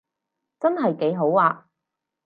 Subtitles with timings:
[0.59, 1.67] 真係幾好啊